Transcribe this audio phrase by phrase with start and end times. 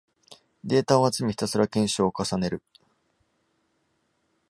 [0.63, 2.63] データを集め、ひたすら検証を重ねる